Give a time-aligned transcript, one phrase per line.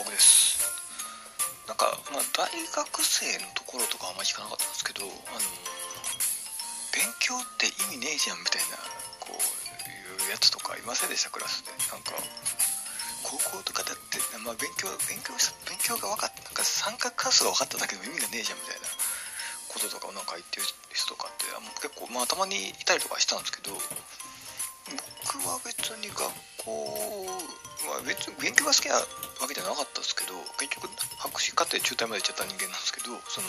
[0.00, 0.64] 僕です。
[1.68, 5.12] なんか、まあ、大学生のところとかあんまり聞かなかったんですけどあの
[6.90, 8.80] 勉強って意味ねえじゃんみたいな
[9.22, 11.30] こういうやつとかいませんでした？
[11.30, 11.70] クラスで。
[11.92, 12.18] なんか
[13.22, 15.36] 高校とかだって、まあ、勉強勉強
[15.68, 18.88] 勉強が分かったなんか三角関数が分かっただけでも意味がねえじゃんみたいな
[19.70, 26.26] こととかをなんか言ってる人とかってあ結構まあたまにいたりとかしたんですけど僕は別に学
[26.66, 27.30] 校
[27.88, 29.04] は別に勉強が好きなわ
[29.48, 33.48] けじゃなかったですけど結局博士課程中退まで行っちゃった人間なんですけどその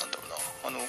[0.00, 0.36] なんだろうな
[0.68, 0.80] あの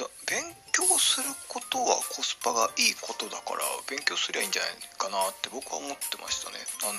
[0.00, 0.42] だ勉
[0.72, 6.58] 強することはコスパがいいことだから勉強すりゃいいんじゃないかなって僕は思ってましたね。
[6.88, 6.98] あの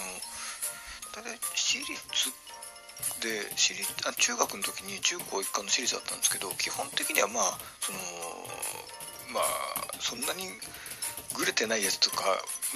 [1.12, 2.32] 大体私立
[3.20, 8.00] で私立あ中学の時に中高一貫の私立だったんですけど基本的にはまあその
[9.34, 9.44] まあ
[10.00, 10.48] そんなに
[11.34, 12.24] グレてないやつとか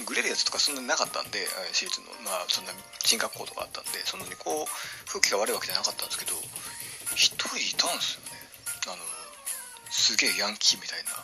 [0.05, 2.71] グレるやつとかそんなになかったんで私立のまあそんな
[3.05, 6.33] 進学校とかあったんでそんなにこう風紀が悪いわけじゃなかったんですけど
[7.16, 8.38] 一人いたんですよね。
[8.88, 9.02] あの
[9.89, 11.17] すげえヤンキーみたいな。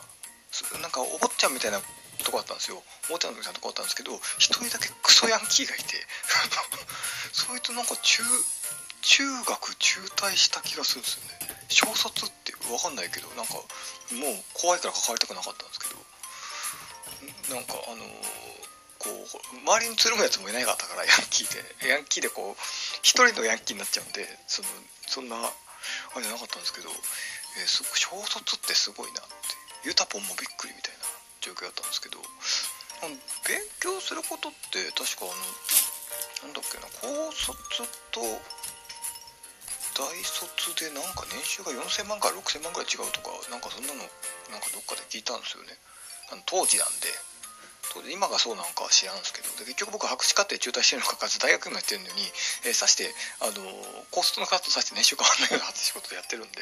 [0.80, 1.78] なんかお坊ちゃんみたいな
[2.22, 2.82] とこだったんですよ。
[3.10, 6.02] お坊ちゃんみたいなとこだったんですけど一人だけクソヤンキーがいて
[7.32, 8.22] そいつなんか中
[9.02, 11.34] 中学中退した気がするんですよね。
[11.68, 13.64] 小卒って分かんないけどなんかもう
[14.54, 15.83] 怖いから関わりたくなかったんですけど
[17.50, 18.04] なんかあの、
[18.98, 21.88] こう周りにつるむやつもいないかったからヤンキーで。
[21.88, 22.60] ヤンキーでこう
[23.02, 24.68] 一人のヤンキーになっちゃうんでその
[25.06, 25.40] そんなあ
[26.16, 29.64] れじゃなかったんですけど、えー、す小卒ってすごいなって。
[29.84, 31.04] ユタポンもびっくりみたいな
[31.44, 32.16] 状況だったんですけど
[33.44, 35.36] 勉強することって確かあ
[36.48, 38.24] のなんだっけな高卒と
[39.92, 44.00] 大卒でなんか年収が4000万から6000万ぐらい違うとかなんかそんなの
[44.48, 45.76] なんかどっかで聞いたんですよね。
[46.48, 47.12] 当時なんで。
[47.94, 52.26] 当時今がそうなんかは知らんすけどで結局僕博士課程中退してるのかかず大学もやってるのに、
[52.66, 53.06] えー、さして
[53.38, 53.62] あの
[54.10, 56.58] 高卒のカットさせて年収変わんないような仕事でやってるんで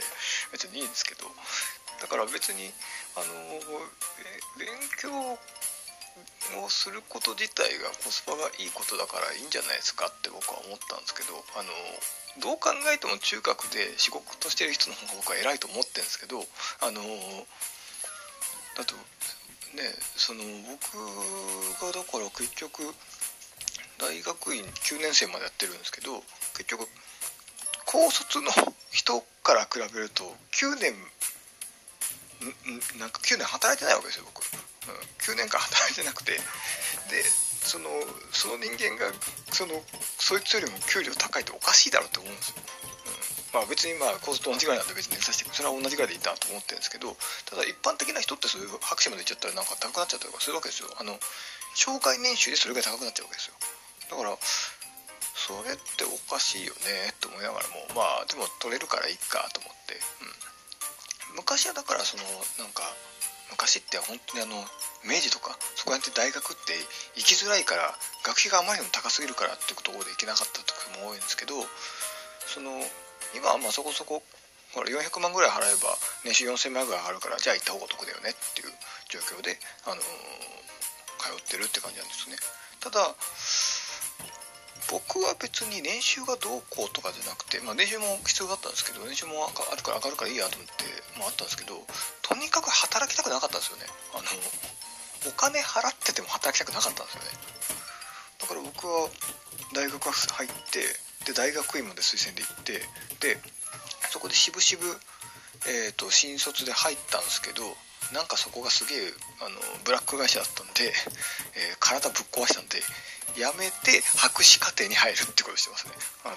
[0.53, 1.25] 別にいいんですけど
[2.05, 2.69] だから別に
[3.17, 3.33] あの
[4.61, 4.69] 勉
[5.01, 5.09] 強
[6.61, 11.73] をすること自体がコスパがいいことだからいいんじゃないですかって僕は思ったんですけどあの
[12.45, 16.45] どう考えても中学で仕事してる人の方が僕は偉いと思ってるんですけど
[16.85, 17.01] あの
[18.77, 18.93] だと
[20.17, 20.97] その僕
[21.81, 22.83] がだから結局
[23.99, 26.23] 大学院9年生までやってるんですけど
[26.57, 26.89] 結局
[27.87, 28.51] 高卒の
[28.91, 30.95] 人から比べると9年
[32.99, 36.33] なんか9年働いてないわけですよ僕、うん、9年間働いてなくて。
[36.33, 37.23] で
[37.63, 37.89] その
[38.33, 39.13] その人間が
[39.53, 39.81] その
[40.19, 42.57] そいつよりも給料高いっておかしいだろうって思うんですよ、
[43.53, 50.89] まあ別にまあ構図と同じぐらいなんで別にさせてそれは同じぐらいでいいんだと思ってるんですけどただ一般的な人ってそういう博士まで行っちゃったらなんか高くなっちゃったりとかするわけですよ。
[50.97, 51.21] あの
[51.77, 53.57] 障害年収でそれぐらい高くなっちゃうわけですよ。
[54.11, 54.37] だから
[55.43, 59.99] それっておかしいよねと思いながらもまあでも取れるからいいかと思って、
[61.33, 62.23] うん、昔はだからその
[62.63, 62.85] なんか
[63.51, 64.57] 昔って本当にあの
[65.05, 66.73] 明治とかそこやって大学って
[67.17, 67.93] 行きづらいから
[68.25, 71.59] 学費があまりにも高すぎるからっていうところで行けなかったところも多いんですけど
[72.49, 72.81] その
[73.35, 74.23] 今はまあそこそこ
[74.73, 75.93] ほら400万ぐらい払えば
[76.25, 78.73] 年収4000万ぐらい払うからじゃあ行った方が得だよねっていう
[79.13, 80.01] 状況で、あのー、
[81.21, 82.37] 通ってるって感じなんですね。
[82.81, 83.15] ただ
[84.91, 90.85] 僕は別に年収がどうこうとかじゃなくて、まあ、年収も必要だったんですけど年収もあるから上がるからいいやと思って
[91.17, 91.81] もあったんですけど
[92.21, 93.89] とにかく働きたくなかったんですよね。
[94.13, 94.29] あの
[95.29, 97.31] お金払ってても働きたくなかったんですよね。
[98.43, 99.09] だから僕は
[99.73, 100.83] 大学入って
[101.25, 102.73] で大学院まで推薦で行って
[103.35, 103.39] で
[104.11, 105.01] そこで渋々、
[105.69, 107.63] えーと、新卒で入ったんですけど
[108.13, 108.99] なんかそこがすげえ
[109.41, 110.93] あのブラック会社だったんで、
[111.57, 112.83] えー、体ぶっ壊したんで
[113.35, 115.95] 辞めて博士課程に入るってことしてますね。
[116.25, 116.29] あ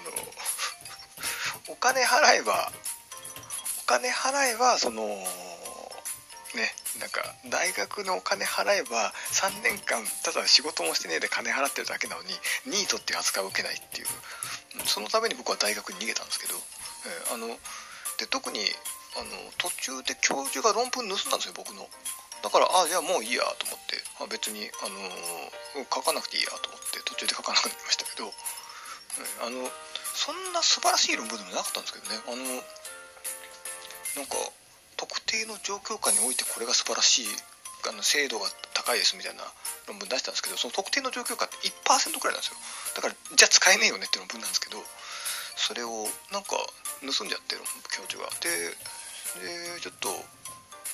[1.68, 2.72] お金払えば
[3.82, 12.28] お金払えばそのねなんか大学のお金払えば3年間ただ仕事もしてねえで金払ってるだけなのに
[12.66, 14.06] ニートっていう扱いを受けないっていう。
[14.84, 17.48] そのために僕は大学に逃げたんですけど、えー、あの
[18.18, 18.60] で特に
[19.16, 21.88] あの途中で教授が論文盗んだんですよ僕の。
[22.44, 23.96] だからああじゃあもういいやと思って。
[24.16, 28.32] あ別に、あのー、書かなくていいやと思って途中で書かなくなりましたけど、
[29.44, 29.68] あの
[30.16, 32.16] そんな素晴らしい論文でもなかったんですけどね。
[32.24, 32.40] あの
[34.16, 34.36] なんか
[34.96, 37.26] 特定の状況下においてこれが素晴らしい
[37.88, 39.44] あの精度が高いですみたいな。
[39.86, 42.58] 論文出したんですけどその特定の状況下って1%くらいなんですよ。
[42.96, 44.82] だからじゃあ使えねえよねっていう論文なんですけど
[45.56, 46.56] それをなんか
[47.00, 48.50] 盗んじゃってる教授がで
[49.40, 50.08] でちょっと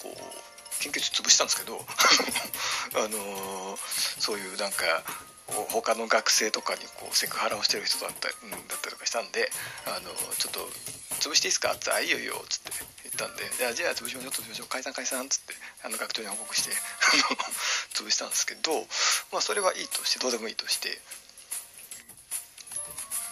[0.03, 1.79] こう研究室潰したんですけど
[2.99, 5.03] あのー、そういうなんか
[5.47, 9.51] こう他の学生とかにこうセクハラをしてる人だったりだったりとかしたんで
[9.87, 10.71] あのちょっと
[11.21, 13.02] 潰していいですかって「あいいよいいよ」っつって。
[13.13, 15.55] ったんで「じゃあじゃあ潰しましょう潰しましょう解散解散」っつって
[15.85, 16.71] あの学長に報告して
[17.95, 18.87] 潰したんですけど、
[19.31, 21.01] まあ、それはいいとしてどうでもいいとして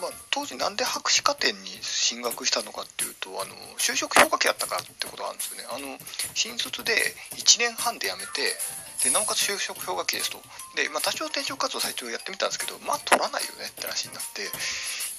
[0.00, 5.68] まあ、当時なんで博士課程に進学したのかっていうとあの就職氷河期だったからってことなんですよね。
[5.70, 5.98] あの
[6.32, 6.94] 新卒で
[7.36, 8.56] 1年半で辞めて
[9.04, 10.40] でなおかつ就職氷河期ですと。
[10.74, 14.48] で、まあ、多少転職活動最初やってみたんですけどまあ取らないよねって話になって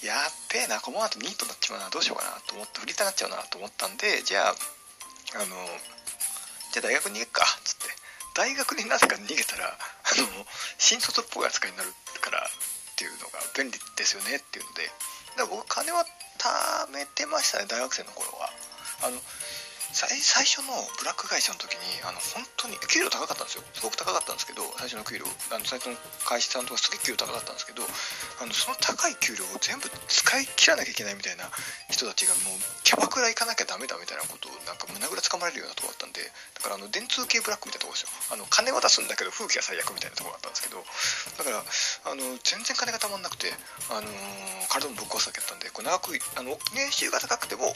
[0.03, 4.56] やっべえなこの後ニートになっちまうなどうしようかなと思って振りたがっちゃうなと思ったんでじゃあ
[5.36, 5.56] あの
[6.74, 8.01] じゃあ大学に逃げっかっつって。
[8.33, 9.77] 大学になぜか逃げたらあ
[10.21, 10.45] の
[10.77, 14.88] 新卒っぽい扱いになるからっていうのが便利ですよねっていうので。
[15.36, 16.06] だから僕金は
[16.39, 18.50] 貯めてましたね大学生の頃は。
[19.03, 19.18] あの
[19.93, 23.63] 最初のブラック会社の時にあの本当に給料高かったんですよ。
[23.75, 31.51] すごく高かったんですけど最初の給料あの最初の会社さんとかすげえ給料高かったんですけどあのその高い給料を全部使い切らなきゃいけないみたいな
[31.91, 36.23] 人たちがもうキャバクラ行かなきゃダメだみたいなことをなんか胸ぐらつかまれるようなとこだったんで
[36.55, 38.11] だからあの電通系ブラックみたいなとこですよ。
[38.31, 43.51] あの金は出すんだけど風紀は最悪みたいなとこだったんですけどだからあの全然金がたまんなくて、
[43.91, 47.75] あのー、体もぶっ壊すだけだったんでこう長くあの年収が高くても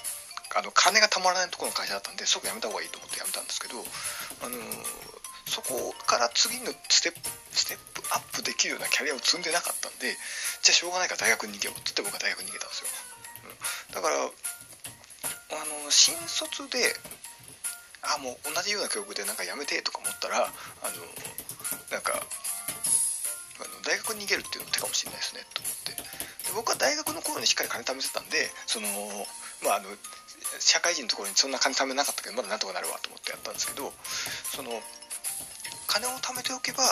[0.54, 4.56] あの金がたまらないところの会社だったんですぐ辞めた方がいいと思って辞めたんですけど、あの、
[5.46, 7.20] そこから次のステップ
[7.54, 10.18] ステップアップできるようなキャリアを積んでなかったんで
[10.62, 12.90] じゃあしょうがないから大学に行けようって言って僕は大学に行けたんですよ、
[13.46, 16.82] うん、だからあの新卒で
[18.04, 20.98] あもう同じような教育でなんかやめてとか思ったらあの
[21.94, 25.94] なんかあの大学に逃げるっていうのも手かもしれないですねと思って。
[25.96, 28.90] で僕は大学の頃にしっかり金貯めてたんでその
[29.64, 29.90] まああの
[30.60, 33.94] 社会人のところにそんな金貯めなかったけどまだなんとかなるわと思ってやったんですけど
[34.56, 34.70] その
[35.88, 36.84] 金を貯めておけば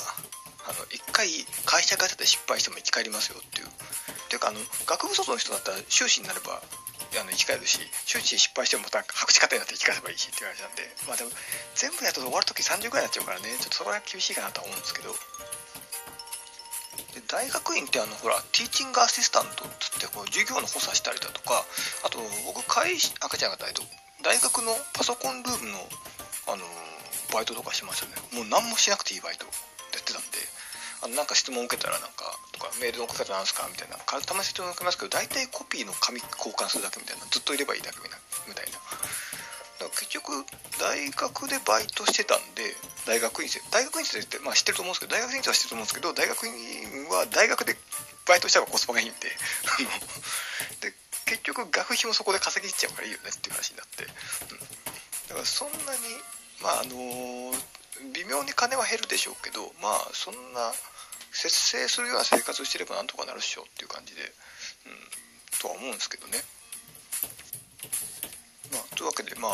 [0.65, 1.27] あの1回
[1.65, 3.67] 会社方で失敗しても生き返りますよっていう。
[3.67, 4.57] っていうかあの
[4.87, 7.77] 学部卒の人だったら修士になればあの生き返るし
[8.09, 11.29] 修士失敗してもまた博士課程になって生き返ればいいしっていう話なんでまあでも
[11.75, 15.13] 全部やると終わる時30ぐらいになっちゃうからねちょっとそこら辺厳しいかなとは思うんですけど
[17.13, 21.65] で大学院ってあのほらティーチングアシスタントっつってこう授業の補佐したりだとか
[22.05, 23.73] あと僕会赤ちゃんが大
[24.23, 25.83] 大学のパソコンルームの、
[26.47, 26.63] あの
[27.35, 28.15] バイトとかしましたね。
[28.31, 30.39] もう何もしなくていいバイトやってたんで
[31.03, 38.79] あのなんか質問受けたらなんかとかメールの書き方なんすかみたいなたまに質問受けますけど大体コピーの紙交換するだけみたいなずっといればいいだけみたいな。
[39.93, 40.45] 結局
[40.79, 42.75] 大学でバイトしてたんで
[43.05, 46.53] 大学院生大学院生って、まあ、知ってると思うんですけど大学院生は知ってると思うんですけど大学院
[47.09, 47.75] は大学で
[48.27, 49.29] バイトした方がコスパがいいんで。
[50.81, 50.93] で
[51.25, 54.09] 結局学費もそこで稼ぎっちゃうからいいよねっていう話になって、うん、
[55.29, 56.21] だからそんなに
[56.61, 57.63] まああのー、
[58.13, 60.73] 微妙に金は減るでしょうけどまあそんな
[61.31, 64.21] 節制するような生活をしてればなんとかなるっしょっていう感じで、
[64.85, 66.43] うん、とは思うんですけどね
[68.73, 69.53] まあ、というわけで、まあ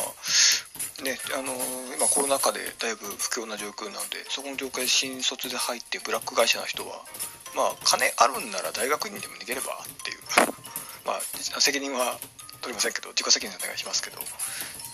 [1.04, 7.04] ねあのー、今コロナ禍でだいぶ不況な状況なのでそこの業界新卒で入ってブラック会社の人は、
[7.56, 10.18] まあ、金あるんなら大学院でも逃げればっていう
[11.06, 11.20] まあ
[11.60, 12.18] 責任は
[12.60, 14.22] 取りませんけど自己責任でお願いしますけどっ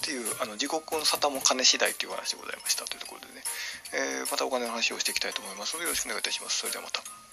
[0.03, 3.43] ていうあの自国の沙汰も金次第という話でございましたというところでね、
[3.93, 6.59] えー、またお金の話をしていきたいと思いますのでよろしくお願いいたします。
[6.59, 7.26] それではまた。